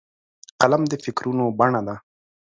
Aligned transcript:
قلم 0.61 0.83
د 0.87 0.93
فکرونو 1.03 1.45
بڼه 1.57 1.81
ده 1.87 1.95